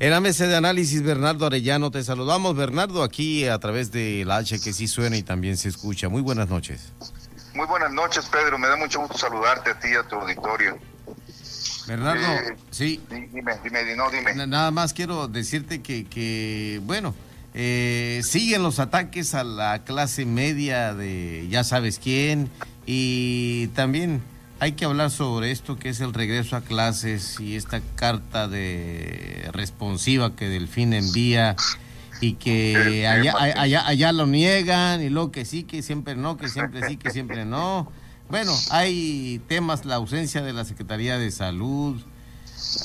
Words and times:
En 0.00 0.22
mesa 0.22 0.46
de 0.46 0.56
análisis, 0.56 1.02
Bernardo 1.02 1.44
Arellano, 1.44 1.90
te 1.90 2.02
saludamos, 2.02 2.56
Bernardo, 2.56 3.02
aquí 3.02 3.46
a 3.46 3.58
través 3.58 3.92
de 3.92 4.24
la 4.24 4.38
H 4.38 4.58
que 4.58 4.72
sí 4.72 4.88
suena 4.88 5.18
y 5.18 5.22
también 5.22 5.58
se 5.58 5.68
escucha. 5.68 6.08
Muy 6.08 6.22
buenas 6.22 6.48
noches. 6.48 6.90
Muy 7.52 7.66
buenas 7.66 7.92
noches, 7.92 8.24
Pedro. 8.32 8.58
Me 8.58 8.66
da 8.66 8.76
mucho 8.76 9.00
gusto 9.00 9.18
saludarte 9.18 9.72
a 9.72 9.78
ti 9.78 9.88
y 9.92 9.96
a 9.96 10.02
tu 10.04 10.16
auditorio. 10.16 10.78
Bernardo, 11.86 12.22
eh, 12.22 12.56
sí. 12.70 12.98
Dime, 13.10 13.58
dime, 13.62 13.94
no, 13.94 14.10
dime. 14.10 14.46
Nada 14.46 14.70
más 14.70 14.94
quiero 14.94 15.28
decirte 15.28 15.82
que, 15.82 16.06
que 16.06 16.80
bueno, 16.84 17.14
eh, 17.52 18.22
siguen 18.24 18.62
los 18.62 18.78
ataques 18.78 19.34
a 19.34 19.44
la 19.44 19.84
clase 19.84 20.24
media 20.24 20.94
de 20.94 21.46
ya 21.50 21.62
sabes 21.62 21.98
quién 21.98 22.48
y 22.86 23.66
también 23.74 24.22
hay 24.60 24.72
que 24.72 24.84
hablar 24.84 25.10
sobre 25.10 25.50
esto 25.50 25.78
que 25.78 25.88
es 25.88 26.00
el 26.00 26.12
regreso 26.12 26.54
a 26.54 26.60
clases 26.60 27.40
y 27.40 27.56
esta 27.56 27.80
carta 27.96 28.46
de 28.46 29.48
responsiva 29.52 30.36
que 30.36 30.50
Delfín 30.50 30.92
envía 30.92 31.56
y 32.20 32.34
que 32.34 33.06
allá, 33.08 33.34
allá, 33.38 33.86
allá 33.86 34.12
lo 34.12 34.26
niegan 34.26 35.02
y 35.02 35.08
luego 35.08 35.32
que 35.32 35.46
sí, 35.46 35.64
que 35.64 35.82
siempre 35.82 36.14
no, 36.14 36.36
que 36.36 36.50
siempre 36.50 36.86
sí, 36.86 36.98
que 36.98 37.10
siempre 37.10 37.46
no. 37.46 37.90
Bueno, 38.28 38.52
hay 38.70 39.40
temas, 39.48 39.86
la 39.86 39.94
ausencia 39.94 40.42
de 40.42 40.52
la 40.52 40.66
Secretaría 40.66 41.16
de 41.16 41.30
Salud, 41.30 41.98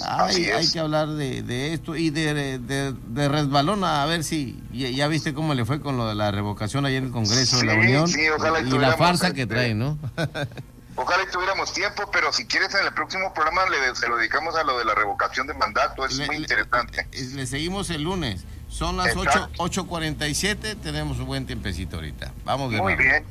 hay, 0.07 0.45
hay 0.45 0.71
que 0.71 0.79
hablar 0.79 1.09
de, 1.09 1.73
esto 1.73 1.97
y 1.97 2.09
de, 2.09 2.57
de, 2.57 3.27
resbalón, 3.27 3.83
a 3.83 4.05
ver 4.05 4.23
si 4.23 4.57
ya, 4.71 5.09
viste 5.09 5.33
cómo 5.33 5.53
le 5.53 5.65
fue 5.65 5.81
con 5.81 5.97
lo 5.97 6.07
de 6.07 6.15
la 6.15 6.31
revocación 6.31 6.85
ayer 6.85 6.99
en 6.99 7.07
el 7.07 7.11
Congreso 7.11 7.57
de 7.57 7.65
la 7.65 7.75
Unión 7.75 8.09
y 8.09 8.77
la 8.77 8.95
farsa 8.95 9.33
que 9.33 9.45
trae, 9.45 9.75
¿no? 9.75 9.99
Ojalá 10.97 11.29
tuviéramos 11.29 11.73
tiempo, 11.73 12.09
pero 12.11 12.31
si 12.31 12.45
quieres 12.45 12.73
en 12.73 12.85
el 12.85 12.93
próximo 12.93 13.33
programa 13.33 13.65
le, 13.69 13.95
se 13.95 14.07
lo 14.07 14.15
dedicamos 14.15 14.55
a 14.55 14.63
lo 14.63 14.77
de 14.77 14.85
la 14.85 14.95
revocación 14.95 15.45
de 15.45 15.53
mandato, 15.53 16.05
es 16.05 16.17
muy 16.19 16.37
interesante. 16.37 17.05
Le, 17.11 17.45
seguimos 17.45 17.89
el 17.89 18.03
lunes, 18.03 18.45
son 18.69 18.95
las 18.95 19.13
8.47, 19.13 20.79
tenemos 20.81 21.19
un 21.19 21.25
buen 21.25 21.45
tiempecito 21.45 21.97
ahorita. 21.97 22.31
Vamos 22.45 22.71
de 22.71 22.77
Muy 22.77 22.95
bien. 22.95 23.25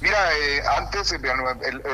Mira, 0.00 0.18
eh, 0.38 0.62
antes, 0.78 1.12
eh, 1.12 1.18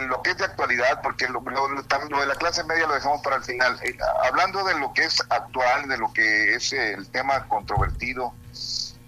lo 0.06 0.22
que 0.22 0.30
es 0.30 0.38
de 0.38 0.44
actualidad, 0.44 1.00
porque 1.02 1.26
lo, 1.28 1.40
de 1.40 2.26
la 2.26 2.34
clase 2.34 2.62
media 2.64 2.86
lo 2.86 2.94
dejamos 2.94 3.22
para 3.22 3.36
el 3.36 3.42
final, 3.42 3.80
eh, 3.82 3.96
hablando 4.28 4.64
de 4.64 4.78
lo 4.78 4.92
que 4.92 5.04
es 5.04 5.20
actual, 5.30 5.88
de 5.88 5.96
lo 5.96 6.12
que 6.12 6.54
es 6.54 6.72
el 6.74 7.08
tema 7.08 7.48
controvertido 7.48 8.34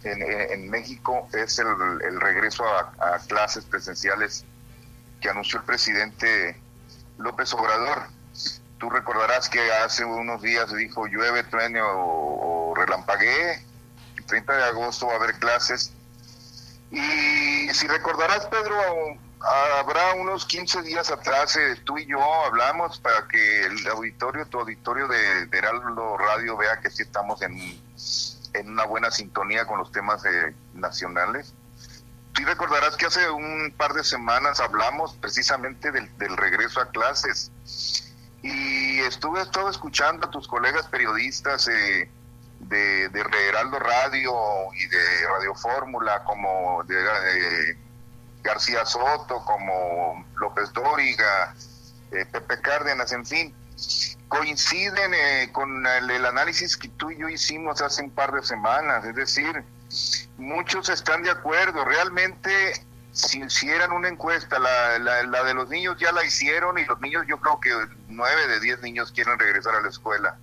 en, 0.04 0.70
México, 0.70 1.28
es 1.34 1.58
el, 1.58 2.20
regreso 2.20 2.64
a 2.64 3.18
clases 3.26 3.64
presenciales 3.66 4.46
que 5.20 5.30
anunció 5.30 5.58
el 5.60 5.64
presidente 5.64 6.60
López 7.18 7.52
Obrador. 7.52 8.08
Tú 8.78 8.90
recordarás 8.90 9.48
que 9.48 9.72
hace 9.72 10.04
unos 10.04 10.40
días 10.40 10.72
dijo 10.74 11.06
llueve, 11.06 11.42
truene 11.44 11.80
o, 11.82 12.74
relampaguee. 12.76 13.64
El 14.16 14.24
30 14.24 14.56
de 14.56 14.64
agosto 14.64 15.06
va 15.06 15.14
a 15.14 15.16
haber 15.16 15.34
clases. 15.38 15.92
Y 16.90 17.68
si 17.74 17.86
recordarás, 17.88 18.46
Pedro, 18.46 18.76
habrá 19.80 20.14
unos 20.14 20.46
15 20.46 20.82
días 20.82 21.10
atrás 21.10 21.56
eh, 21.56 21.76
tú 21.84 21.98
y 21.98 22.06
yo 22.06 22.22
hablamos 22.44 22.98
para 23.00 23.26
que 23.26 23.64
el 23.64 23.86
auditorio, 23.88 24.46
tu 24.46 24.60
auditorio 24.60 25.08
de, 25.08 25.48
Radio 26.18 26.56
vea 26.56 26.80
que 26.80 26.90
sí 26.90 27.02
estamos 27.02 27.42
en, 27.42 27.56
en 28.54 28.70
una 28.70 28.84
buena 28.84 29.10
sintonía 29.10 29.66
con 29.66 29.78
los 29.78 29.90
temas 29.90 30.24
eh, 30.24 30.54
nacionales. 30.74 31.52
Sí 32.38 32.44
recordarás 32.44 32.96
que 32.96 33.06
hace 33.06 33.28
un 33.28 33.74
par 33.76 33.94
de 33.94 34.04
semanas 34.04 34.60
hablamos 34.60 35.12
precisamente 35.16 35.90
del, 35.90 36.36
regreso 36.36 36.80
a 36.80 36.88
clases. 36.88 37.50
Y 38.42 39.00
estuve 39.00 39.44
todo 39.46 39.68
escuchando 39.68 40.28
a 40.28 40.30
tus 40.30 40.46
colegas 40.46 40.86
periodistas 40.86 41.66
eh, 41.66 42.08
de, 42.60 43.08
de 43.08 43.48
Heraldo 43.48 43.80
Radio 43.80 44.32
y 44.72 44.86
de 44.86 45.26
Radio 45.26 45.52
Fórmula, 45.56 46.22
como 46.22 46.84
de, 46.84 47.76
García 48.44 48.86
Soto, 48.86 49.44
como 49.44 50.24
López 50.36 50.72
Dóriga, 50.72 51.56
eh, 52.12 52.24
Pepe 52.24 52.60
Cárdenas, 52.60 53.10
en 53.10 53.26
fin, 53.26 53.54
coinciden 54.28 55.12
eh, 55.12 55.50
con 55.50 55.84
el, 55.84 56.08
el, 56.08 56.24
análisis 56.24 56.76
que 56.76 56.86
tú 56.86 57.10
y 57.10 57.18
yo 57.18 57.28
hicimos 57.28 57.82
hace 57.82 58.00
un 58.00 58.12
par 58.12 58.30
de 58.30 58.44
semanas, 58.44 59.04
es 59.06 59.16
decir, 59.16 59.64
muchos 60.38 60.88
están 60.88 61.22
de 61.22 61.30
acuerdo. 61.30 61.84
Realmente, 61.84 62.72
si 63.12 63.42
hicieran 63.42 63.92
una 63.92 64.08
encuesta, 64.08 64.58
la, 64.58 64.98
la, 64.98 65.44
de 65.44 65.54
los 65.54 65.68
niños 65.68 65.96
ya 65.98 66.12
la 66.12 66.24
hicieron 66.24 66.78
y 66.78 66.84
los 66.84 67.00
niños, 67.00 67.24
yo 67.28 67.38
creo 67.38 67.60
que 67.60 67.70
nueve 68.08 68.46
de 68.46 68.60
diez 68.60 68.80
niños 68.80 69.12
quieren 69.12 69.38
regresar 69.38 69.74
a 69.74 69.82
la 69.82 69.88
escuela. 69.88 70.38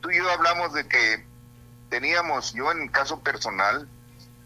Tú 0.00 0.10
y 0.10 0.16
yo 0.16 0.30
hablamos 0.30 0.72
de 0.72 0.86
que 0.86 1.24
teníamos, 1.88 2.52
yo 2.52 2.70
en 2.72 2.88
caso 2.88 3.20
personal, 3.20 3.88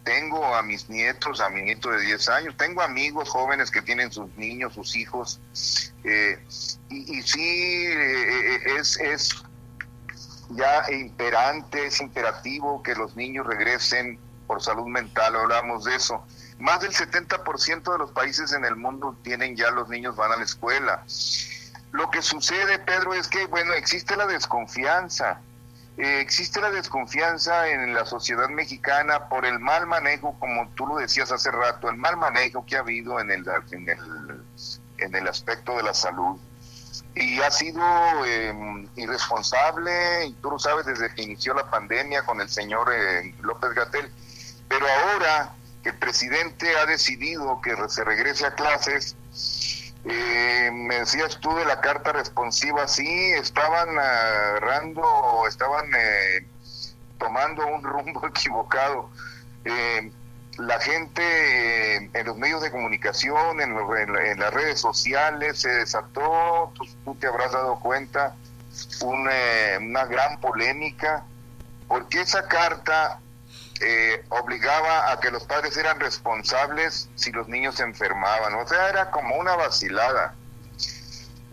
tengo 0.05 0.55
a 0.55 0.63
mis 0.63 0.89
nietos, 0.91 1.41
a 1.41 1.49
mi 1.49 1.63
nieto 1.63 1.91
de 1.91 2.01
10 2.03 2.29
años, 2.29 2.57
tengo 2.59 2.83
amigos 2.83 3.31
jóvenes 3.31 3.71
que 3.71 3.81
tienen 3.81 4.13
sus 4.13 4.29
niños, 4.37 4.75
sus 4.75 4.95
hijos, 4.97 5.41
eh, 6.05 6.39
y, 6.91 7.23
sí, 7.23 7.87
eh, 7.87 8.55
eh, 8.55 8.61
es, 8.79 9.01
es 9.01 9.31
ya 10.51 10.85
imperante, 10.93 11.87
es 11.87 12.01
imperativo 12.01 12.83
que 12.83 12.95
los 12.95 13.17
niños 13.17 13.47
regresen 13.47 14.19
por 14.47 14.63
salud 14.63 14.87
mental, 14.87 15.37
hablamos 15.37 15.85
de 15.85 15.97
eso. 15.97 16.25
Más 16.59 16.81
del 16.81 16.93
70% 16.93 17.93
de 17.93 17.99
los 17.99 18.13
países 18.13 18.53
en 18.53 18.65
el 18.65 18.77
mundo 18.77 19.17
tienen 19.23 19.57
ya 19.57 19.71
los 19.71 19.89
niños 19.89 20.17
van 20.17 20.33
a 20.33 20.37
la 20.37 20.45
escuela. 20.45 21.05
Lo 21.93 22.11
que 22.11 22.23
sucede, 22.23 22.79
Pedro, 22.81 23.15
es 23.15 23.29
que, 23.29 23.47
bueno, 23.47 23.73
existe 23.73 24.17
la 24.17 24.27
desconfianza. 24.27 25.41
Eh, 25.97 26.21
existe 26.21 26.61
la 26.61 26.71
desconfianza 26.71 27.69
en 27.69 27.95
la 27.95 28.05
sociedad 28.05 28.49
mexicana 28.49 29.29
por 29.29 29.45
el 29.47 29.61
mal 29.61 29.87
manejo, 29.87 30.37
como 30.41 30.69
tú 30.71 30.87
lo 30.87 30.97
decías 30.97 31.31
hace 31.31 31.51
rato, 31.53 31.89
el 31.89 31.97
mal 31.97 32.17
manejo 32.17 32.67
que 32.67 32.77
ha 32.77 32.81
habido 32.81 33.21
en 33.21 33.31
el, 33.31 33.45
en 33.71 33.89
el, 33.89 34.45
en 34.99 35.15
el 35.15 35.29
aspecto 35.29 35.77
de 35.77 35.85
la 35.85 35.95
salud 35.95 36.39
y 37.15 37.41
ha 37.41 37.51
sido 37.51 37.81
em, 38.27 38.89
irresponsable, 38.97 40.27
y 40.27 40.33
tú 40.35 40.51
lo 40.51 40.59
sabes 40.59 40.87
desde 40.87 41.15
que 41.15 41.23
inició 41.23 41.55
la 41.55 41.71
pandemia 41.71 42.23
con 42.23 42.41
el 42.41 42.49
señor 42.49 42.93
eh, 42.93 43.35
López 43.41 43.73
Gatel, 43.73 44.11
pero 44.75 44.89
ahora 44.89 45.55
el 45.85 45.95
presidente 45.95 46.77
ha 46.77 46.87
decidido 46.87 47.61
que 47.61 47.77
se 47.89 48.03
regrese 48.03 48.47
a 48.47 48.55
clases, 48.55 49.15
eh, 50.05 50.71
me 50.73 50.97
decías 51.01 51.39
tú 51.41 51.55
de 51.55 51.65
la 51.65 51.81
carta 51.81 52.13
responsiva, 52.13 52.89
sí, 52.89 53.07
estaban 53.33 53.97
agarrando, 53.97 55.47
estaban 55.47 55.87
eh, 55.97 56.47
tomando 57.19 57.67
un 57.67 57.85
rumbo 57.85 58.27
equivocado. 58.29 59.11
Eh, 59.65 60.11
la 60.59 60.81
gente 60.81 61.97
en 61.97 62.27
los 62.27 62.37
medios 62.37 62.63
de 62.63 62.71
comunicación, 62.71 63.61
en, 63.61 64.39
las 64.39 64.55
redes 64.55 64.81
sociales, 64.81 65.61
se 65.61 65.69
desató, 65.69 66.73
tú, 67.05 67.15
te 67.17 67.27
habrás 67.27 67.53
dado 67.53 67.79
cuenta, 67.81 68.35
una 69.03 70.05
gran 70.07 70.41
polémica, 70.41 71.25
porque 71.89 72.21
esa 72.21 72.47
carta 72.47 73.21
eh, 73.81 74.25
obligaba 74.29 75.11
a 75.13 75.21
que 75.21 75.31
los 75.31 75.45
padres 75.45 75.77
eran 75.77 75.99
responsables 75.99 77.09
si 77.17 77.33
los 77.33 77.49
niños 77.49 77.77
se 77.77 77.83
enfermaban. 77.83 78.55
O 78.55 78.67
sea, 78.67 78.89
era 78.89 79.11
como 79.11 79.37
una 79.37 79.57
vacilada. 79.57 80.35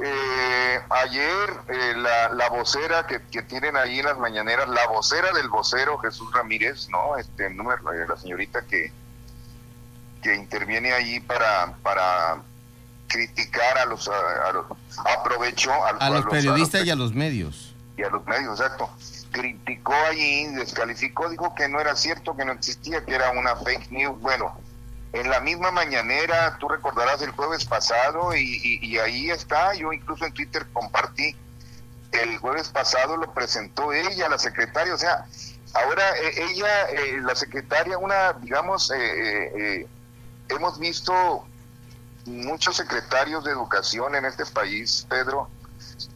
Eh, 0.03 0.81
ayer 0.89 1.53
eh, 1.67 1.93
la, 1.97 2.29
la, 2.29 2.49
vocera 2.49 3.05
que, 3.05 3.19
tienen 3.43 3.75
ahí 3.75 3.99
en 3.99 4.05
las 4.05 4.17
mañaneras, 4.17 4.67
la 4.69 4.87
vocera 4.87 5.31
del 5.33 5.47
vocero 5.49 5.97
Jesús 5.99 6.31
Ramírez, 6.33 6.89
¿no? 6.89 7.17
Este 7.17 7.49
número, 7.51 7.83
la 8.07 8.17
señorita 8.17 8.63
que, 8.63 8.91
que 10.23 10.35
interviene 10.35 10.93
allí 10.93 11.19
para, 11.19 11.75
para 11.83 12.41
criticar 13.07 13.77
a 13.77 13.85
los, 13.85 14.07
a, 14.07 14.51
los 14.53 14.65
aprovechó 15.05 15.71
a, 15.85 16.09
los, 16.09 16.25
periodistas 16.25 16.83
y 16.83 16.89
a 16.89 16.95
los 16.95 17.13
medios. 17.13 17.75
Y 17.95 18.03
a 18.03 18.09
los 18.09 18.25
medios, 18.25 18.59
exacto 18.59 18.89
criticó 19.31 19.93
allí, 19.93 20.47
descalificó, 20.47 21.29
dijo 21.29 21.55
que 21.55 21.67
no 21.69 21.79
era 21.79 21.95
cierto, 21.95 22.35
que 22.35 22.45
no 22.45 22.51
existía, 22.51 23.03
que 23.05 23.16
era 23.16 23.31
una 23.31 23.55
fake 23.55 23.91
news. 23.91 24.19
Bueno, 24.19 24.57
en 25.13 25.29
la 25.29 25.39
misma 25.39 25.72
mañanera, 25.72 26.57
tú 26.59 26.67
recordarás 26.69 27.22
el 27.22 27.31
jueves 27.31 27.66
pasado, 27.66 28.35
y, 28.35 28.97
ahí 28.97 29.29
está, 29.29 29.73
yo 29.73 29.91
incluso 29.91 30.25
en 30.25 30.33
Twitter 30.33 30.66
compartí, 30.72 31.35
el 32.11 32.37
jueves 32.37 32.69
pasado 32.69 33.17
lo 33.17 33.33
presentó 33.33 33.93
ella, 33.93 34.29
la 34.29 34.37
secretaria, 34.37 34.93
o 34.93 34.97
sea, 34.97 35.25
ahora 35.73 36.03
eh, 36.17 36.45
ella, 36.49 36.89
eh, 36.89 37.22
la 37.22 37.35
secretaria, 37.35 37.97
una, 37.97 38.34
digamos, 38.34 38.91
eh, 38.95 39.87
hemos 40.49 40.77
visto 40.79 41.45
muchos 42.25 42.77
secretarios 42.77 43.43
de 43.43 43.51
educación 43.51 44.16
en 44.16 44.25
este 44.25 44.45
país, 44.45 45.05
Pedro, 45.09 45.49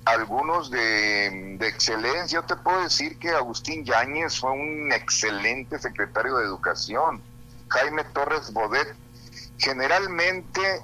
algunos 0.06 0.70
de, 0.70 1.58
excelencia. 1.62 2.40
Yo 2.40 2.46
te 2.46 2.56
puedo 2.56 2.82
decir 2.82 3.18
que 3.18 3.32
Agustín 3.32 3.84
Yáñez 3.86 4.40
fue 4.40 4.52
un 4.52 4.92
excelente 4.92 5.80
secretario 5.80 6.38
de 6.38 6.46
Educación. 6.46 7.22
Jaime 7.70 8.04
Torres 8.06 8.54
Bodet, 8.54 8.96
generalmente, 9.58 10.84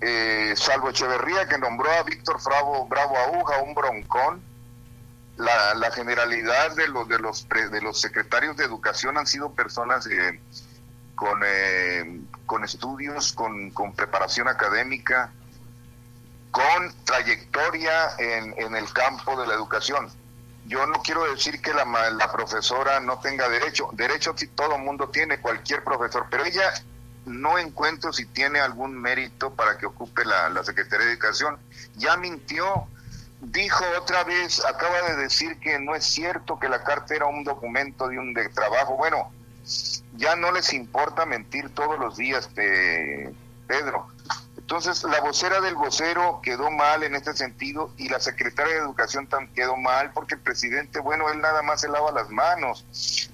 eh, 0.00 0.54
salvo 0.56 0.90
Echeverría, 0.90 1.48
que 1.48 1.58
nombró 1.58 1.90
a 1.90 2.02
Víctor 2.02 2.38
Bravo, 2.44 2.86
Bravo 2.86 3.16
Aguja, 3.16 3.62
un 3.62 3.74
broncón, 3.74 4.42
la, 5.36 5.90
generalidad 5.94 6.74
de 6.76 6.88
los, 6.88 7.08
de, 7.08 7.18
los 7.18 7.46
de 7.48 7.80
los 7.82 8.00
secretarios 8.00 8.56
de 8.56 8.64
educación 8.64 9.18
han 9.18 9.26
sido 9.26 9.52
personas 9.52 10.06
eh, 10.06 10.40
con, 11.14 11.40
eh, 11.44 12.20
con 12.46 12.64
estudios, 12.64 13.32
con, 13.32 13.70
con 13.70 13.92
preparación 13.92 14.48
académica, 14.48 15.32
con 16.50 16.94
trayectoria 17.04 18.16
en, 18.18 18.54
en 18.58 18.76
el 18.76 18.92
campo 18.92 19.40
de 19.40 19.46
la 19.46 19.54
educación 19.54 20.10
yo 20.68 20.86
no 20.86 21.00
quiero 21.02 21.24
decir 21.30 21.60
que 21.60 21.72
la, 21.72 21.84
la 22.10 22.32
profesora 22.32 23.00
no 23.00 23.18
tenga 23.20 23.48
derecho. 23.48 23.88
Derecho 23.92 24.34
todo 24.54 24.78
mundo 24.78 25.08
tiene, 25.08 25.38
cualquier 25.38 25.84
profesor, 25.84 26.26
pero 26.30 26.44
ella 26.44 26.72
no 27.24 27.58
encuentro 27.58 28.12
si 28.12 28.26
tiene 28.26 28.60
algún 28.60 29.00
mérito 29.00 29.52
para 29.52 29.78
que 29.78 29.86
ocupe 29.86 30.24
la, 30.24 30.48
la 30.48 30.64
Secretaría 30.64 31.06
de 31.06 31.12
Educación. 31.12 31.58
Ya 31.96 32.16
mintió, 32.16 32.86
dijo 33.40 33.84
otra 34.00 34.24
vez, 34.24 34.64
acaba 34.64 35.02
de 35.02 35.16
decir 35.16 35.58
que 35.60 35.78
no 35.78 35.94
es 35.94 36.04
cierto 36.04 36.58
que 36.58 36.68
la 36.68 36.82
carta 36.82 37.14
era 37.14 37.26
un 37.26 37.44
documento 37.44 38.08
de 38.08 38.18
un 38.18 38.34
de 38.34 38.48
trabajo. 38.48 38.96
Bueno, 38.96 39.30
ya 40.16 40.34
no 40.34 40.50
les 40.50 40.72
importa 40.72 41.26
mentir 41.26 41.72
todos 41.74 41.98
los 41.98 42.16
días, 42.16 42.48
Pedro. 43.68 44.08
Entonces, 44.66 45.04
la 45.04 45.20
vocera 45.20 45.60
del 45.60 45.76
vocero 45.76 46.40
quedó 46.42 46.72
mal 46.72 47.04
en 47.04 47.14
este 47.14 47.36
sentido 47.36 47.92
y 47.98 48.08
la 48.08 48.18
secretaria 48.18 48.74
de 48.74 48.80
Educación 48.80 49.28
quedó 49.54 49.76
mal 49.76 50.10
porque 50.12 50.34
el 50.34 50.40
presidente, 50.40 50.98
bueno, 50.98 51.30
él 51.30 51.40
nada 51.40 51.62
más 51.62 51.82
se 51.82 51.88
lava 51.88 52.10
las 52.10 52.30
manos. 52.30 52.84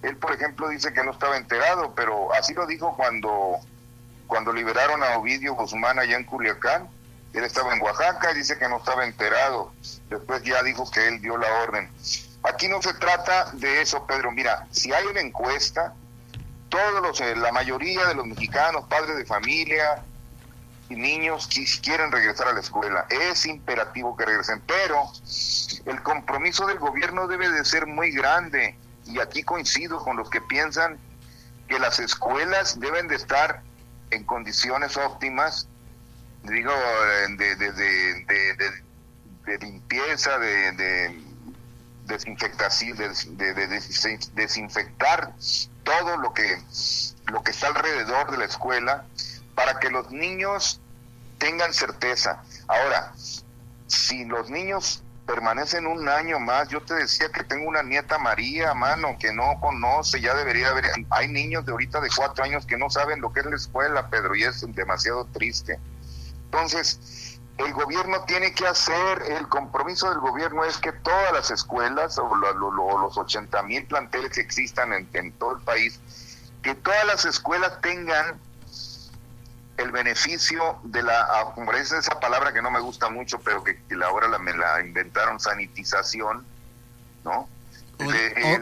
Él, 0.02 0.18
por 0.18 0.32
ejemplo, 0.32 0.68
dice 0.68 0.92
que 0.92 1.02
no 1.02 1.12
estaba 1.12 1.38
enterado, 1.38 1.94
pero 1.94 2.34
así 2.34 2.52
lo 2.52 2.66
dijo 2.66 2.94
cuando, 2.98 3.56
cuando 4.26 4.52
liberaron 4.52 5.02
a 5.02 5.16
Ovidio 5.16 5.54
Guzmán 5.54 5.98
allá 5.98 6.18
en 6.18 6.24
Culiacán. 6.24 6.90
Él 7.32 7.44
estaba 7.44 7.74
en 7.74 7.80
Oaxaca 7.80 8.32
y 8.32 8.34
dice 8.34 8.58
que 8.58 8.68
no 8.68 8.76
estaba 8.76 9.06
enterado. 9.06 9.72
Después 10.10 10.42
ya 10.42 10.62
dijo 10.62 10.90
que 10.90 11.08
él 11.08 11.22
dio 11.22 11.38
la 11.38 11.50
orden. 11.62 11.90
Aquí 12.42 12.68
no 12.68 12.82
se 12.82 12.92
trata 12.92 13.52
de 13.54 13.80
eso, 13.80 14.06
Pedro. 14.06 14.32
Mira, 14.32 14.66
si 14.70 14.92
hay 14.92 15.06
una 15.06 15.22
encuesta, 15.22 15.94
todos 16.68 17.00
los, 17.00 17.18
eh, 17.22 17.36
la 17.36 17.52
mayoría 17.52 18.04
de 18.04 18.16
los 18.16 18.26
mexicanos, 18.26 18.84
padres 18.86 19.16
de 19.16 19.24
familia, 19.24 20.04
niños 20.96 21.48
quieren 21.82 22.10
regresar 22.10 22.48
a 22.48 22.52
la 22.52 22.60
escuela. 22.60 23.06
Es 23.08 23.46
imperativo 23.46 24.16
que 24.16 24.24
regresen, 24.24 24.62
pero 24.66 25.10
el 25.86 26.02
compromiso 26.02 26.66
del 26.66 26.78
gobierno 26.78 27.26
debe 27.26 27.48
de 27.50 27.64
ser 27.64 27.86
muy 27.86 28.10
grande 28.10 28.76
y 29.06 29.20
aquí 29.20 29.42
coincido 29.42 29.98
con 29.98 30.16
los 30.16 30.30
que 30.30 30.40
piensan 30.40 30.98
que 31.68 31.78
las 31.78 31.98
escuelas 31.98 32.78
deben 32.80 33.08
de 33.08 33.16
estar 33.16 33.62
en 34.10 34.24
condiciones 34.24 34.96
óptimas, 34.96 35.68
digo, 36.42 36.72
de, 37.38 37.56
de, 37.56 37.72
de, 37.72 38.82
de 39.46 39.58
limpieza, 39.58 40.38
de, 40.38 41.16
desinfectación, 42.06 42.96
de, 42.98 43.80
desinfectar 44.34 45.32
todo 45.84 46.16
lo 46.18 46.32
que, 46.32 46.58
lo 47.26 47.42
que 47.42 47.50
está 47.50 47.68
alrededor 47.68 48.30
de 48.30 48.38
la 48.38 48.44
escuela 48.44 49.04
para 49.54 49.78
que 49.78 49.90
los 49.90 50.10
niños 50.10 50.80
tengan 51.38 51.72
certeza. 51.74 52.42
Ahora, 52.68 53.12
si 53.86 54.24
los 54.24 54.48
niños 54.48 55.02
permanecen 55.26 55.86
un 55.86 56.08
año 56.08 56.38
más, 56.40 56.68
yo 56.68 56.80
te 56.82 56.94
decía 56.94 57.30
que 57.30 57.44
tengo 57.44 57.68
una 57.68 57.82
nieta 57.82 58.18
María, 58.18 58.74
mano, 58.74 59.16
que 59.18 59.32
no 59.32 59.58
conoce, 59.60 60.20
ya 60.20 60.34
debería 60.34 60.68
haber, 60.68 60.84
hay 61.10 61.28
niños 61.28 61.64
de 61.64 61.72
ahorita 61.72 62.00
de 62.00 62.10
cuatro 62.14 62.44
años 62.44 62.66
que 62.66 62.76
no 62.76 62.90
saben 62.90 63.20
lo 63.20 63.32
que 63.32 63.40
es 63.40 63.46
la 63.46 63.56
escuela, 63.56 64.08
Pedro, 64.08 64.34
y 64.34 64.44
es 64.44 64.64
demasiado 64.74 65.24
triste. 65.32 65.78
Entonces, 66.44 67.38
el 67.58 67.72
gobierno 67.72 68.24
tiene 68.24 68.52
que 68.52 68.66
hacer, 68.66 69.22
el 69.28 69.48
compromiso 69.48 70.08
del 70.10 70.18
gobierno 70.18 70.64
es 70.64 70.78
que 70.78 70.92
todas 70.92 71.32
las 71.32 71.50
escuelas 71.50 72.18
o, 72.18 72.34
los 72.34 73.16
80 73.16 73.62
mil 73.62 73.86
planteles 73.86 74.32
que 74.32 74.40
existan 74.40 74.92
en 74.92 75.32
todo 75.32 75.56
el 75.56 75.62
país, 75.62 76.00
que 76.62 76.74
todas 76.74 77.06
las 77.06 77.24
escuelas 77.24 77.80
tengan 77.80 78.40
el 79.82 79.90
beneficio 79.90 80.78
de 80.84 81.02
la, 81.02 81.20
ah, 81.20 81.52
como 81.54 81.72
es 81.72 81.92
esa 81.92 82.18
palabra 82.20 82.52
que 82.52 82.62
no 82.62 82.70
me 82.70 82.80
gusta 82.80 83.08
mucho, 83.10 83.40
pero 83.40 83.62
que, 83.62 83.78
ahora 84.04 84.28
la, 84.28 84.38
me 84.38 84.54
la 84.54 84.80
inventaron, 84.80 85.38
sanitización, 85.40 86.44
¿no? 87.24 87.48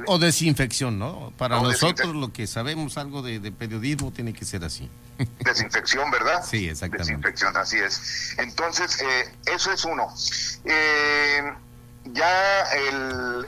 O, 0.07 0.19
desinfección, 0.19 0.99
¿no? 0.99 1.33
Para 1.39 1.61
nosotros 1.61 2.15
lo 2.15 2.33
que 2.33 2.47
sabemos 2.47 2.99
algo 2.99 3.23
de, 3.23 3.41
periodismo 3.53 4.13
tiene 4.13 4.33
que 4.33 4.45
ser 4.45 4.65
así. 4.65 4.91
Desinfección, 5.41 6.11
¿verdad? 6.11 6.45
Sí, 6.45 6.69
exactamente. 6.69 7.13
Desinfección, 7.13 7.57
así 7.57 7.79
es. 7.79 8.35
Entonces, 8.39 9.01
eh, 9.01 9.35
eso 9.47 9.73
es 9.73 9.85
uno. 9.85 10.13
Eh, 10.65 11.55
ya 12.05 12.63
el, 12.73 13.47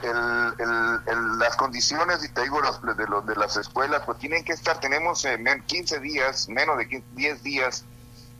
las 1.39 1.55
condiciones, 1.55 2.23
y 2.23 2.29
te 2.29 2.43
digo, 2.43 2.61
de, 2.61 3.07
los, 3.07 3.25
de 3.25 3.35
las 3.35 3.57
escuelas, 3.57 4.03
pues 4.05 4.19
tienen 4.19 4.43
que 4.43 4.53
estar, 4.53 4.79
tenemos 4.79 5.25
15 5.65 5.99
días, 5.99 6.47
menos 6.49 6.77
de 6.77 7.03
10 7.13 7.43
días. 7.43 7.83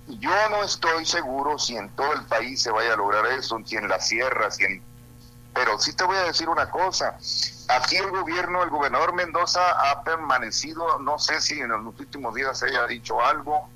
Yo 0.07 0.31
no 0.49 0.63
estoy 0.63 1.05
seguro 1.05 1.57
si 1.57 1.77
en 1.77 1.89
todo 1.89 2.13
el 2.13 2.25
país 2.25 2.61
se 2.61 2.71
vaya 2.71 2.93
a 2.93 2.97
lograr 2.97 3.25
eso, 3.27 3.59
si 3.65 3.77
en 3.77 3.87
las 3.87 4.07
sierras, 4.07 4.57
si 4.57 4.65
en... 4.65 4.83
pero 5.53 5.79
sí 5.79 5.93
te 5.93 6.03
voy 6.03 6.17
a 6.17 6.23
decir 6.23 6.49
una 6.49 6.69
cosa. 6.69 7.17
Aquí 7.69 7.95
el 7.95 8.11
gobierno, 8.11 8.63
el 8.63 8.69
gobernador 8.69 9.13
Mendoza 9.13 9.61
ha 9.89 10.03
permanecido, 10.03 10.99
no 10.99 11.17
sé 11.17 11.39
si 11.41 11.59
en 11.59 11.69
los 11.69 11.99
últimos 11.99 12.35
días 12.35 12.59
se 12.59 12.67
haya 12.67 12.85
dicho 12.85 13.23
algo, 13.23 13.69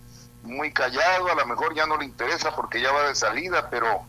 muy 0.44 0.72
callado, 0.72 1.32
a 1.32 1.36
lo 1.36 1.46
mejor 1.46 1.74
ya 1.74 1.86
no 1.86 1.98
le 1.98 2.06
interesa 2.06 2.56
porque 2.56 2.82
ya 2.82 2.92
va 2.92 3.08
de 3.08 3.16
salida, 3.16 3.70
pero 3.70 4.06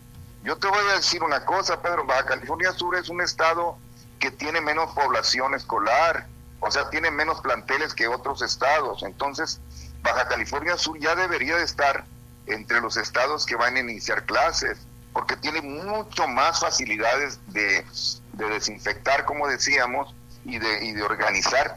yo 0.48 0.56
te 0.56 0.66
voy 0.66 0.78
a 0.78 0.94
decir 0.94 1.22
una 1.22 1.44
cosa, 1.44 1.82
Pedro, 1.82 2.06
Baja 2.06 2.24
California 2.24 2.72
Sur 2.72 2.96
es 2.96 3.10
un 3.10 3.20
estado 3.20 3.76
que 4.18 4.30
tiene 4.30 4.62
menos 4.62 4.90
población 4.94 5.54
escolar, 5.54 6.26
o 6.60 6.70
sea, 6.70 6.88
tiene 6.88 7.10
menos 7.10 7.42
planteles 7.42 7.92
que 7.92 8.08
otros 8.08 8.40
estados. 8.40 9.02
Entonces, 9.02 9.60
Baja 10.00 10.26
California 10.26 10.78
Sur 10.78 10.98
ya 10.98 11.14
debería 11.14 11.58
de 11.58 11.64
estar 11.64 12.06
entre 12.46 12.80
los 12.80 12.96
estados 12.96 13.44
que 13.44 13.56
van 13.56 13.76
a 13.76 13.80
iniciar 13.80 14.24
clases, 14.24 14.78
porque 15.12 15.36
tiene 15.36 15.60
mucho 15.60 16.26
más 16.26 16.60
facilidades 16.60 17.38
de, 17.48 17.84
desinfectar, 18.32 19.26
como 19.26 19.48
decíamos, 19.48 20.14
y 20.46 20.58
de, 20.58 20.82
y 20.82 20.92
de 20.92 21.02
organizar. 21.02 21.76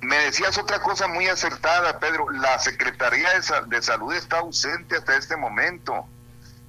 Me 0.00 0.16
decías 0.16 0.56
otra 0.56 0.80
cosa 0.80 1.08
muy 1.08 1.28
acertada, 1.28 1.98
Pedro, 1.98 2.30
la 2.30 2.58
Secretaría 2.58 3.28
de 3.66 3.82
Salud 3.82 4.14
está 4.14 4.38
ausente 4.38 4.96
hasta 4.96 5.14
este 5.14 5.36
momento. 5.36 6.08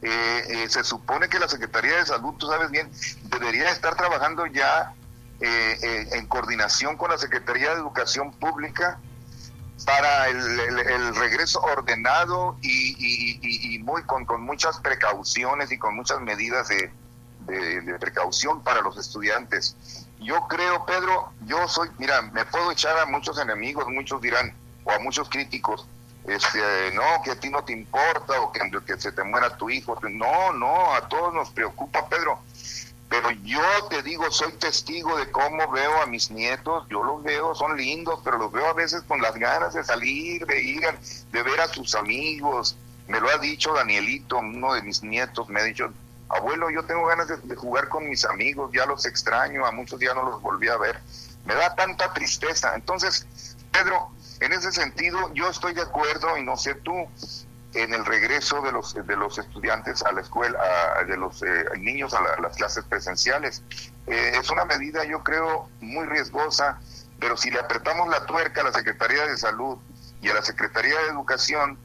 Eh, 0.06 0.44
eh, 0.50 0.70
se 0.70 0.84
supone 0.84 1.30
que 1.30 1.40
la 1.40 1.48
Secretaría 1.48 1.96
de 1.96 2.06
Salud, 2.06 2.34
tú 2.38 2.48
sabes 2.48 2.70
bien, 2.72 2.92
debería 3.24 3.70
estar 3.70 3.96
trabajando 3.96 4.46
ya 4.48 4.94
eh, 5.40 6.10
en 6.12 6.28
coordinación 6.28 6.98
con 6.98 7.10
la 7.10 7.18
Secretaría 7.18 7.70
de 7.70 7.76
Educación 7.76 8.34
Pública 8.34 9.00
para 9.86 10.28
el, 10.28 11.16
regreso 11.16 11.62
ordenado 11.62 12.58
y, 12.62 13.80
muy 13.84 14.04
con, 14.04 14.26
muchas 14.42 14.78
precauciones 14.80 15.72
y 15.72 15.78
con 15.78 15.96
muchas 15.96 16.20
medidas 16.20 16.68
de, 16.68 16.92
de, 17.46 17.98
precaución 17.98 18.62
para 18.62 18.82
los 18.82 18.98
estudiantes. 18.98 19.78
Yo 20.20 20.48
creo, 20.50 20.86
Pedro, 20.86 21.32
yo 21.46 21.66
soy, 21.70 21.90
mira, 21.98 22.22
me 22.22 22.46
puedo 22.46 22.72
echar 22.72 22.98
a 23.00 23.06
muchos 23.06 23.40
enemigos, 23.40 23.88
muchos 23.88 24.22
dirán, 24.22 24.54
o 24.84 24.92
a 24.92 25.00
muchos 25.00 25.30
críticos, 25.30 25.88
este, 26.26 26.92
no, 26.94 27.22
que 27.24 27.32
a 27.32 27.40
ti 27.40 27.50
no 27.50 27.64
te 27.64 27.74
importa 27.74 28.40
o 28.42 28.52
que, 28.52 28.60
que 28.86 29.00
se 29.00 29.12
te 29.12 29.24
muera 29.24 29.58
tu 29.58 29.70
hijo. 29.70 29.98
No, 30.10 30.54
no, 30.54 30.94
a 30.94 31.08
todos 31.08 31.34
nos 31.34 31.50
preocupa, 31.52 32.08
Pedro. 32.08 32.40
Pero 33.10 33.30
yo 33.44 33.62
te 33.90 34.02
digo, 34.02 34.32
soy 34.32 34.54
testigo 34.54 35.16
de 35.18 35.30
cómo 35.30 35.70
veo 35.70 36.02
a 36.02 36.08
mis 36.08 36.32
nietos, 36.32 36.88
yo 36.90 37.04
los 37.04 37.22
veo, 37.22 37.54
son 37.54 37.78
lindos, 37.78 38.20
pero 38.24 38.40
los 38.40 38.52
veo 38.52 38.66
a 38.66 38.74
veces 38.74 39.04
con 39.04 39.22
las 39.22 39.36
ganas 39.36 39.76
de 39.76 39.84
salir, 39.84 40.46
de 40.48 40.62
ir, 40.64 40.82
de 41.32 41.44
ver 41.44 41.62
a 41.62 41.68
sus 41.68 41.94
amigos. 41.94 42.76
Me 43.08 43.20
lo 43.20 43.30
ha 43.30 43.38
dicho 43.38 43.74
Danielito, 43.74 44.38
uno 44.38 44.74
de 44.74 44.82
mis 44.82 45.04
nietos, 45.04 45.48
me 45.50 45.60
ha 45.60 45.64
dicho, 45.64 45.94
abuelo, 46.30 46.72
yo 46.72 46.84
tengo 46.86 47.06
ganas 47.06 47.28
de, 47.28 47.38
de 47.38 47.56
jugar 47.56 47.88
con 47.88 48.10
mis 48.10 48.26
amigos, 48.26 48.72
ya 48.74 48.88
los 48.88 49.06
extraño, 49.06 49.64
a 49.64 49.72
muchos 49.72 50.00
ya 50.00 50.16
no 50.16 50.24
los 50.24 50.42
volví 50.42 50.70
a 50.70 50.78
ver. 50.78 51.00
Me 51.46 51.54
da 51.54 51.76
tanta 51.76 52.12
tristeza. 52.14 52.74
Entonces, 52.74 53.28
Pedro, 53.72 54.10
en 54.40 54.54
ese 54.54 54.72
sentido, 54.72 55.34
yo 55.34 55.50
estoy 55.50 55.74
de 55.74 55.82
acuerdo, 55.82 56.38
y 56.38 56.44
no 56.44 56.58
sé 56.58 56.76
tú, 56.76 57.08
en 57.74 57.94
el 57.94 58.06
regreso 58.06 58.62
de 58.62 58.72
los 58.72 58.94
de 58.94 59.16
los 59.16 59.38
estudiantes 59.38 60.04
a 60.04 60.12
la 60.12 60.22
escuela, 60.22 60.60
de 61.08 61.18
los 61.18 61.42
eh, 61.42 61.66
niños 61.80 62.14
a, 62.14 62.40
las 62.40 62.56
clases 62.56 62.84
presenciales. 62.86 63.64
Eh, 64.08 64.34
es 64.40 64.50
una 64.50 64.66
medida, 64.66 65.04
yo 65.06 65.24
creo, 65.24 65.70
muy 65.80 66.06
riesgosa, 66.06 66.80
pero 67.20 67.36
si 67.38 67.50
le 67.50 67.60
apretamos 67.60 68.10
la 68.10 68.26
tuerca 68.26 68.62
a 68.62 68.66
la 68.66 68.74
Secretaría 68.74 69.26
de 69.26 69.38
Salud 69.38 69.78
y 70.22 70.30
a 70.30 70.36
la 70.36 70.42
Secretaría 70.42 70.98
de 71.00 71.08
Educación, 71.08 71.80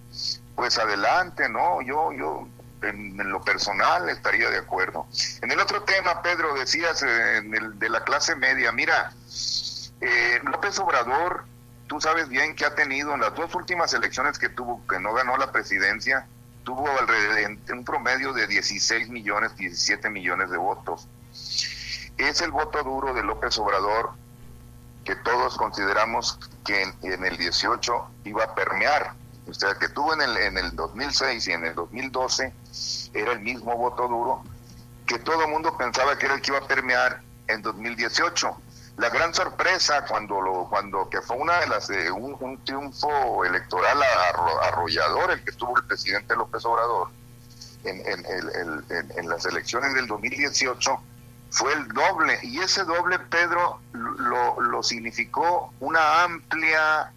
pues 0.55 0.79
adelante, 0.79 1.49
¿no? 1.49 1.81
Yo, 1.83 2.13
yo 2.13 2.49
en, 2.83 3.17
lo 3.31 3.41
personal 3.43 4.09
estaría 4.09 4.51
de 4.51 4.59
acuerdo. 4.59 5.07
En 5.41 5.51
el 5.51 5.61
otro 5.61 5.83
tema, 5.85 6.23
Pedro, 6.23 6.55
decías 6.55 7.03
eh, 7.03 7.37
en 7.39 7.55
el, 7.55 7.79
de 7.79 7.89
la 7.89 8.05
clase 8.05 8.37
media, 8.37 8.73
mira, 8.73 9.13
López 10.45 10.79
Obrador 10.79 11.38
tú 11.89 12.01
sabes 12.01 12.29
bien 12.29 12.55
que 12.55 12.65
ha 12.65 12.75
tenido 12.75 13.15
en 13.15 13.21
las 13.21 13.35
dos 13.35 13.53
últimas 13.55 13.93
elecciones 13.95 14.39
que 14.39 14.49
tuvo, 14.49 14.87
que 14.87 15.01
no 15.01 15.13
ganó 15.13 15.37
la 15.37 15.51
presidencia, 15.51 16.27
tuvo 16.63 16.87
alrededor, 16.89 17.59
un 17.73 17.85
promedio 17.85 18.33
de 18.33 18.47
16 18.47 19.09
millones, 19.09 19.57
17 19.57 20.09
millones 20.11 20.51
de 20.51 20.59
votos. 20.59 21.09
es 22.19 22.41
el 22.41 22.51
voto 22.51 22.83
duro 22.85 23.15
de 23.15 23.23
López 23.23 23.59
Obrador 23.59 24.13
que 25.05 25.17
todos 25.17 25.57
consideramos 25.57 26.39
que 26.67 26.83
en, 26.83 27.25
el 27.25 27.37
18 27.39 28.11
iba 28.25 28.45
a 28.45 28.55
permear. 28.55 29.15
O 29.49 29.55
sea, 29.55 29.75
que 29.77 29.89
tuvo 29.89 30.13
en 30.13 30.21
el, 30.21 30.37
en 30.37 30.59
el 30.59 30.77
2006 30.77 31.49
y 31.49 31.53
en 31.53 31.65
el 31.65 31.75
2012 31.75 32.53
era 33.15 33.33
el 33.33 33.41
mismo 33.41 33.75
voto 33.75 34.07
duro 34.07 34.43
que 35.07 35.19
todo 35.19 35.45
el 35.45 35.51
mundo 35.51 35.75
pensaba 35.79 36.19
que 36.19 36.27
era 36.27 36.35
el 36.35 36.43
que 36.43 36.51
iba 36.51 36.59
a 36.59 36.69
permear 36.69 37.23
en 37.47 37.63
2018. 37.63 38.61
La 38.99 39.11
gran 39.11 39.33
sorpresa 39.33 40.05
cuando 40.07 40.41
lo 40.41 40.69
cuando 40.69 41.09
que 41.09 41.23
fue 41.23 41.37
una 41.37 41.61
de 41.61 41.69
las 41.69 41.89
un, 41.89 42.37
un, 42.41 42.65
triunfo 42.65 43.45
electoral 43.45 44.03
arrollador 44.63 45.31
el 45.31 45.45
que 45.45 45.53
tuvo 45.53 45.79
el 45.79 45.85
presidente 45.85 46.35
López 46.35 46.65
Obrador 46.65 47.09
en, 47.85 48.01
en, 48.07 48.85
en 49.17 49.29
las 49.29 49.45
elecciones 49.47 49.95
del 49.95 50.09
2018 50.09 51.01
fue 51.51 51.73
el 51.73 51.89
doble 51.89 52.39
y 52.43 52.59
ese 52.59 52.85
doble 52.85 53.19
Pedro 53.19 53.81
lo, 53.93 54.61
lo 54.61 54.83
significó 54.83 55.73
una 55.81 56.25
amplia 56.25 57.13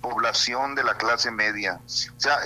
población 0.00 0.74
de 0.74 0.84
la 0.84 0.94
clase 0.96 1.30
media. 1.30 1.80
O 1.84 2.20
sea, 2.20 2.40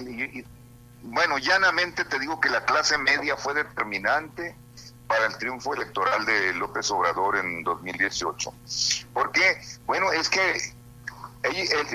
bueno, 1.03 1.39
llanamente 1.39 2.05
te 2.05 2.19
digo 2.19 2.41
que 2.41 2.49
la 2.51 2.65
clase 2.65 2.99
media 2.99 3.37
fue 3.37 3.55
determinante 3.55 4.57
para 5.15 5.27
el 5.27 5.39
triunfo 5.39 5.75
electoral 5.75 6.27
de 6.27 6.55
López 6.55 6.91
Obrador 6.91 7.37
en 7.37 7.63
2018. 7.63 8.53
¿Por 9.13 9.31
qué? 9.31 9.61
Bueno, 9.87 10.11
es 10.11 10.29
que 10.29 10.75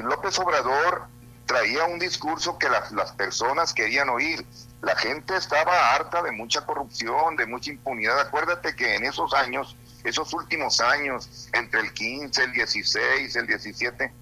López 0.03 0.39
Obrador 0.39 1.03
traía 1.45 1.83
un 1.83 1.99
discurso 1.99 2.57
que 2.57 2.69
las 2.69 3.11
personas 3.13 3.73
querían 3.73 4.07
oír. 4.07 4.45
La 4.81 4.95
gente 4.95 5.35
estaba 5.35 5.95
harta 5.95 6.21
de 6.21 6.31
mucha 6.31 6.65
corrupción, 6.65 7.35
de 7.35 7.45
mucha 7.45 7.71
impunidad. 7.71 8.17
Acuérdate 8.21 8.73
que 8.73 8.95
en 8.95 9.03
esos 9.03 9.33
años, 9.33 9.75
esos 10.05 10.33
últimos 10.33 10.79
años, 10.79 11.49
entre 11.51 11.81
el 11.81 11.93
15, 11.93 12.41
el 12.41 12.53
16, 12.53 13.35
el 13.35 13.47
17, 13.47 14.13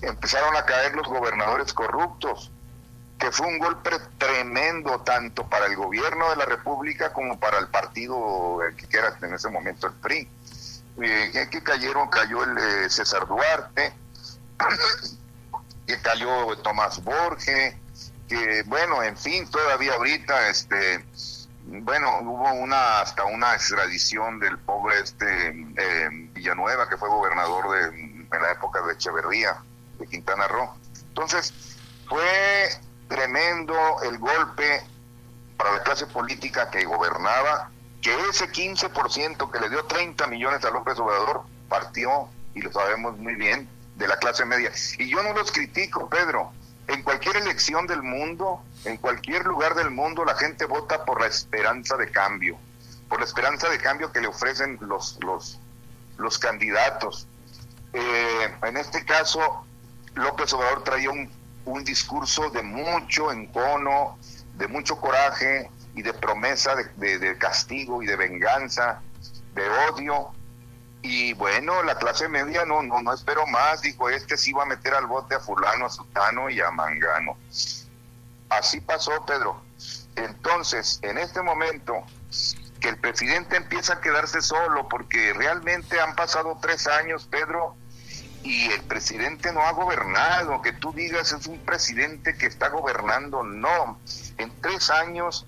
empezaron 0.00 0.56
a 0.56 0.64
caer 0.64 0.94
los 0.94 1.06
gobernadores 1.06 1.74
corruptos, 1.74 2.50
que 3.22 3.30
fue 3.30 3.46
un 3.46 3.60
golpe 3.60 3.90
tremendo 4.18 5.00
tanto 5.02 5.46
para 5.48 5.66
el 5.66 5.76
gobierno 5.76 6.28
de 6.30 6.36
la 6.36 6.44
República 6.44 7.12
como 7.12 7.38
para 7.38 7.60
el 7.60 7.68
partido 7.68 8.58
que 8.76 8.96
era 8.98 9.16
en 9.22 9.32
ese 9.32 9.48
momento 9.48 9.86
el 9.86 9.92
PRI. 9.92 10.28
Eh, 11.00 11.48
que 11.48 11.62
cayeron, 11.62 12.08
cayó 12.08 12.42
el 12.42 12.58
eh, 12.58 12.90
César 12.90 13.28
Duarte, 13.28 13.92
que 15.86 16.02
cayó 16.02 16.58
Tomás 16.58 17.02
Borges, 17.04 17.76
que 18.28 18.64
bueno, 18.66 19.04
en 19.04 19.16
fin, 19.16 19.48
todavía 19.48 19.94
ahorita, 19.94 20.48
este, 20.48 21.04
bueno, 21.64 22.18
hubo 22.22 22.52
una 22.54 23.02
hasta 23.02 23.24
una 23.24 23.54
extradición 23.54 24.40
del 24.40 24.58
pobre 24.58 24.98
este 24.98 25.48
eh, 25.76 26.08
Villanueva, 26.34 26.88
que 26.88 26.96
fue 26.96 27.08
gobernador 27.08 27.70
de, 27.70 28.00
en 28.00 28.28
la 28.28 28.50
época 28.50 28.82
de 28.82 28.94
Echeverría, 28.94 29.62
de 30.00 30.08
Quintana 30.08 30.48
Roo. 30.48 30.74
Entonces, 31.08 31.54
fue 32.08 32.68
tremendo 33.12 33.74
el 34.04 34.18
golpe 34.18 34.82
para 35.58 35.72
la 35.72 35.82
clase 35.82 36.06
política 36.06 36.70
que 36.70 36.84
gobernaba, 36.84 37.70
que 38.00 38.14
ese 38.30 38.50
15% 38.50 39.50
que 39.50 39.60
le 39.60 39.68
dio 39.68 39.84
30 39.84 40.26
millones 40.28 40.64
a 40.64 40.70
López 40.70 40.98
Obrador 40.98 41.42
partió, 41.68 42.28
y 42.54 42.62
lo 42.62 42.72
sabemos 42.72 43.18
muy 43.18 43.34
bien, 43.34 43.68
de 43.96 44.08
la 44.08 44.16
clase 44.16 44.46
media. 44.46 44.72
Y 44.98 45.10
yo 45.10 45.22
no 45.22 45.34
los 45.34 45.52
critico, 45.52 46.08
Pedro. 46.08 46.52
En 46.88 47.02
cualquier 47.02 47.36
elección 47.36 47.86
del 47.86 48.02
mundo, 48.02 48.62
en 48.86 48.96
cualquier 48.96 49.44
lugar 49.44 49.74
del 49.74 49.90
mundo, 49.90 50.24
la 50.24 50.34
gente 50.34 50.64
vota 50.64 51.04
por 51.04 51.20
la 51.20 51.26
esperanza 51.26 51.96
de 51.98 52.10
cambio, 52.10 52.56
por 53.10 53.20
la 53.20 53.26
esperanza 53.26 53.68
de 53.68 53.78
cambio 53.78 54.10
que 54.10 54.20
le 54.20 54.28
ofrecen 54.28 54.78
los, 54.80 55.18
los, 55.22 55.60
los 56.16 56.38
candidatos. 56.38 57.28
Eh, 57.92 58.54
en 58.62 58.76
este 58.78 59.04
caso, 59.04 59.66
López 60.14 60.52
Obrador 60.54 60.82
traía 60.82 61.10
un, 61.10 61.30
un 61.64 61.84
discurso 61.84 62.50
de 62.50 62.62
mucho 62.62 63.30
encono, 63.32 64.18
de 64.54 64.68
mucho 64.68 64.96
coraje 64.96 65.70
y 65.94 66.02
de 66.02 66.12
promesa 66.14 66.74
de, 66.74 67.38
castigo 67.38 68.02
y 68.02 68.06
de 68.06 68.16
venganza, 68.16 69.00
de 69.54 69.68
odio, 69.90 70.30
y 71.02 71.32
bueno, 71.34 71.82
la 71.82 71.96
clase 71.96 72.28
media 72.28 72.64
no, 72.64 72.82
no, 72.82 73.02
no 73.02 73.12
espero 73.12 73.44
más, 73.46 73.82
dijo, 73.82 74.08
este 74.08 74.36
sí 74.36 74.52
va 74.52 74.62
a 74.62 74.66
meter 74.66 74.94
al 74.94 75.06
bote 75.06 75.34
a 75.34 75.40
fulano, 75.40 75.86
a 75.86 75.90
sutano 75.90 76.48
y 76.48 76.60
a 76.60 76.70
mangano. 76.70 77.36
Así 78.48 78.80
pasó, 78.80 79.24
Pedro. 79.26 79.60
Entonces, 80.14 81.00
en 81.02 81.18
este 81.18 81.42
momento, 81.42 82.04
que 82.80 82.88
el 82.88 82.98
presidente 82.98 83.56
empieza 83.56 83.94
a 83.94 84.00
quedarse 84.00 84.42
solo, 84.42 84.88
porque 84.88 85.32
realmente 85.32 86.00
han 86.00 86.14
pasado 86.14 86.56
tres 86.60 86.86
años, 86.86 87.26
Pedro, 87.28 87.74
y 88.42 88.70
el 88.72 88.82
presidente 88.82 89.52
no 89.52 89.62
ha 89.62 89.72
gobernado, 89.72 90.62
que 90.62 90.72
tú 90.72 90.92
digas 90.92 91.32
es 91.32 91.46
un 91.46 91.58
presidente 91.58 92.36
que 92.36 92.46
está 92.46 92.68
gobernando, 92.68 93.42
no. 93.42 93.98
En 94.38 94.50
tres 94.60 94.90
años 94.90 95.46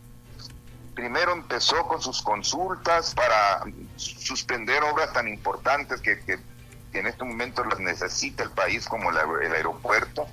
primero 0.95 1.33
empezó 1.33 1.87
con 1.89 2.01
sus 2.01 2.23
consultas 2.23 3.15
para 3.15 3.65
suspender 3.97 4.83
obras 4.85 5.13
tan 5.13 5.29
importantes 5.29 6.01
que, 6.01 6.39
en 6.93 7.07
este 7.09 7.25
momento 7.25 7.65
las 7.65 7.81
necesita 7.81 8.45
el 8.45 8.51
país 8.51 8.87
como 8.87 9.11
el, 9.11 9.53
aeropuerto. 9.53 10.29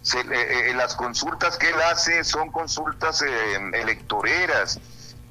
Se, 0.00 0.20
eh, 0.20 0.70
eh, 0.70 0.74
las 0.74 0.94
consultas 0.94 1.58
que 1.58 1.68
él 1.68 1.80
hace 1.82 2.24
son 2.24 2.50
consultas 2.50 3.20
eh, 3.22 3.56
electoreras. 3.74 4.80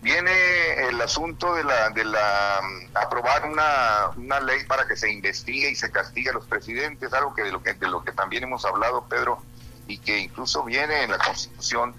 Viene 0.05 0.88
el 0.88 1.01
asunto 1.01 1.55
de 1.55 1.63
la, 1.63 1.89
de 1.89 2.05
la 2.05 2.62
mm, 2.62 2.95
aprobar 2.95 3.50
una, 3.50 4.12
una 4.15 4.39
ley 4.39 4.63
para 4.65 4.88
que 4.88 4.95
se 4.95 5.12
investigue 5.12 5.71
y 5.71 5.74
se 5.74 5.91
castigue 5.91 6.29
a 6.29 6.33
los 6.33 6.45
presidentes, 6.45 7.12
algo 7.12 7.33
que 7.33 7.41
de 7.41 7.51
lo 7.51 7.63
que 7.63 7.74
de 7.74 7.88
lo 7.88 8.03
que 8.03 8.12
también 8.12 8.43
hemos 8.43 8.65
hablado, 8.65 9.07
Pedro, 9.09 9.41
y 9.88 9.97
que 9.97 10.19
incluso 10.19 10.63
viene 10.63 11.01
en 11.01 11.09
la 11.09 11.17
Constitución 11.17 11.95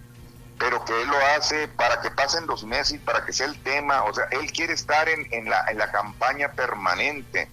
pero 0.56 0.84
que 0.84 1.02
él 1.02 1.08
lo 1.08 1.18
hace 1.36 1.66
para 1.66 2.00
que 2.00 2.12
pasen 2.12 2.46
los 2.46 2.62
meses, 2.62 3.00
para 3.00 3.26
que 3.26 3.32
sea 3.32 3.46
el 3.46 3.60
tema, 3.64 4.04
o 4.04 4.14
sea, 4.14 4.26
él 4.30 4.52
quiere 4.52 4.72
estar 4.72 5.08
en, 5.08 5.26
en, 5.32 5.50
la, 5.50 5.64
en 5.68 5.76
la 5.76 5.90
campaña 5.90 6.52
permanente. 6.52 7.50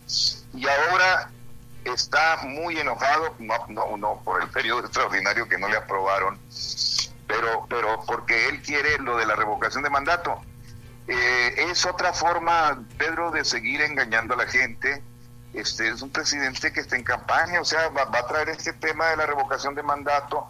Y 0.54 0.68
ahora 0.68 1.32
está 1.84 2.38
muy 2.44 2.80
enojado, 2.80 3.36
no, 3.40 3.56
no, 3.70 3.98
no 3.98 4.22
por 4.24 4.44
el 4.44 4.50
periodo 4.50 4.80
extraordinario 4.86 5.50
que 5.50 5.58
no 5.58 5.68
le 5.68 5.78
aprobaron, 5.78 6.40
pero, 7.34 7.66
pero 7.68 8.04
porque 8.06 8.48
él 8.50 8.62
quiere 8.62 9.00
lo 9.00 9.18
de 9.18 9.26
la 9.26 9.36
revocación 9.36 9.84
de 9.84 9.90
mandato. 9.90 10.40
Eh, 11.08 11.56
es 11.70 11.86
otra 11.86 12.14
forma, 12.14 12.84
Pedro, 12.98 13.32
de 13.32 13.44
seguir 13.44 13.82
engañando 13.82 14.36
a 14.36 14.38
la 14.38 14.48
gente. 14.48 15.04
Este 15.54 15.90
es 15.90 16.02
un 16.02 16.10
presidente 16.10 16.72
que 16.72 16.80
está 16.80 16.96
en 16.96 17.04
campaña, 17.04 17.60
o 17.60 17.66
sea, 17.66 17.90
va 17.90 18.04
a 18.04 18.28
traer 18.28 18.50
este 18.50 18.74
tema 18.74 19.08
de 19.08 19.18
la 19.18 19.26
revocación 19.26 19.76
de 19.76 19.84
mandato, 19.84 20.48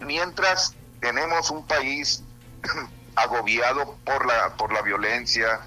mientras 0.00 0.74
tenemos 1.00 1.50
un 1.50 1.66
país 1.66 2.22
agobiado 3.16 3.96
por 4.04 4.26
la, 4.26 4.56
por 4.56 4.72
la 4.72 4.82
violencia, 4.82 5.60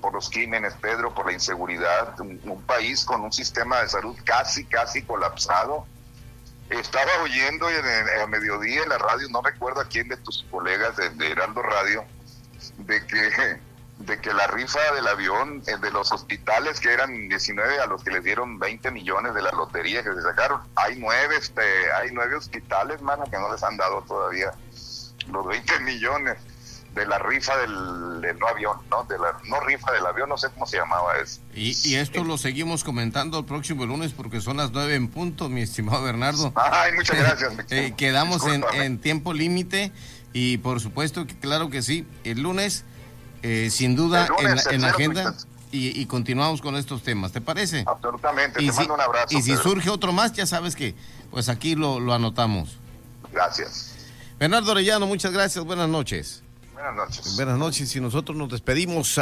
por 0.00 0.14
los 0.14 0.30
crímenes, 0.30 0.74
Pedro, 0.80 1.14
por 1.14 1.26
la 1.26 1.32
inseguridad, 1.32 2.18
un, 2.20 2.62
país 2.66 3.04
con 3.04 3.22
un 3.22 3.32
sistema 3.32 3.80
de 3.82 3.88
salud 3.88 4.16
casi, 4.24 4.64
casi 4.64 5.02
colapsado. 5.02 5.86
Estaba 6.72 7.10
oyendo 7.22 7.68
en, 7.68 7.84
a 8.20 8.26
mediodía 8.26 8.82
en 8.82 8.88
la 8.88 8.98
radio, 8.98 9.28
no 9.30 9.42
recuerdo 9.42 9.80
a 9.80 9.84
quién 9.84 10.08
de 10.08 10.16
tus 10.16 10.44
colegas 10.50 10.96
de, 10.96 11.10
de 11.10 11.30
Heraldo 11.30 11.62
Radio, 11.62 12.04
de 12.78 13.06
que 13.06 13.60
de 14.06 14.20
que 14.20 14.32
la 14.32 14.46
rifa 14.48 14.80
del 14.94 15.06
avión 15.06 15.62
eh, 15.66 15.76
de 15.80 15.90
los 15.90 16.10
hospitales 16.12 16.80
que 16.80 16.92
eran 16.92 17.28
19 17.28 17.78
a 17.78 17.86
los 17.86 18.02
que 18.02 18.10
les 18.10 18.24
dieron 18.24 18.58
20 18.58 18.90
millones 18.90 19.32
de 19.34 19.42
la 19.42 19.52
lotería 19.52 20.02
que 20.02 20.12
se 20.12 20.22
sacaron, 20.22 20.60
hay 20.74 20.96
nueve, 20.98 21.36
este, 21.38 21.62
hay 21.92 22.10
nueve 22.12 22.34
hospitales, 22.34 23.00
mano, 23.00 23.24
que 23.30 23.38
no 23.38 23.52
les 23.52 23.62
han 23.62 23.76
dado 23.76 24.02
todavía 24.02 24.52
los 25.28 25.46
20 25.46 25.80
millones 25.80 26.36
de 26.94 27.06
la 27.06 27.18
rifa 27.18 27.56
del, 27.56 28.38
no 28.38 28.48
avión, 28.48 28.76
¿no? 28.90 29.04
De 29.04 29.18
la 29.18 29.38
no 29.48 29.60
rifa 29.60 29.92
del 29.92 30.04
avión, 30.04 30.28
no 30.28 30.36
sé 30.36 30.48
cómo 30.50 30.66
se 30.66 30.76
llamaba 30.76 31.16
eso. 31.18 31.40
Y, 31.54 31.76
y 31.88 31.96
esto 31.96 32.24
lo 32.24 32.36
seguimos 32.38 32.84
comentando 32.84 33.38
el 33.38 33.44
próximo 33.44 33.86
lunes 33.86 34.12
porque 34.12 34.40
son 34.40 34.58
las 34.58 34.72
nueve 34.72 34.94
en 34.94 35.08
punto, 35.08 35.48
mi 35.48 35.62
estimado 35.62 36.02
Bernardo. 36.02 36.52
Ay, 36.54 36.92
muchas 36.92 37.18
gracias. 37.18 37.52
eh, 37.70 37.94
quedamos 37.96 38.46
en, 38.46 38.64
en 38.74 38.98
tiempo 38.98 39.32
límite 39.32 39.92
y 40.32 40.58
por 40.58 40.80
supuesto 40.80 41.26
que 41.26 41.38
claro 41.38 41.70
que 41.70 41.82
sí, 41.82 42.06
el 42.24 42.42
lunes 42.42 42.84
eh, 43.42 43.70
sin 43.70 43.96
duda 43.96 44.28
en, 44.38 44.82
la, 44.82 44.88
agenda 44.90 45.34
y, 45.72 46.04
continuamos 46.06 46.60
con 46.60 46.76
estos 46.76 47.02
temas, 47.02 47.32
¿te 47.32 47.40
parece? 47.40 47.82
Absolutamente, 47.86 48.62
y 48.62 48.66
te 48.66 48.72
mando 48.72 48.94
un 48.94 49.00
abrazo. 49.00 49.36
Y 49.36 49.42
si 49.42 49.56
surge 49.56 49.90
otro 49.90 50.12
más, 50.12 50.32
ya 50.32 50.46
sabes 50.46 50.76
que 50.76 50.94
pues 51.30 51.48
aquí 51.48 51.74
lo, 51.74 51.98
lo 51.98 52.12
anotamos. 52.12 52.78
Gracias. 53.32 53.94
Bernardo 54.38 54.72
Orellano, 54.72 55.06
muchas 55.06 55.32
gracias, 55.32 55.64
buenas 55.64 55.88
noches. 55.88 56.41
Buenas 56.82 56.96
noches. 56.96 57.36
Buenas 57.36 57.58
noches 57.58 57.94
y 57.94 58.00
nosotros 58.00 58.36
nos 58.36 58.48
despedimos. 58.48 59.16